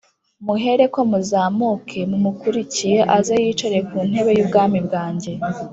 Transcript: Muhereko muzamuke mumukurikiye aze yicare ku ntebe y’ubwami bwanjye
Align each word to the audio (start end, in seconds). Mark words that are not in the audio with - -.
Muhereko 0.45 0.99
muzamuke 1.09 1.99
mumukurikiye 2.11 2.99
aze 3.17 3.33
yicare 3.43 3.79
ku 3.87 3.97
ntebe 4.09 4.31
y’ubwami 4.37 4.79
bwanjye 4.87 5.31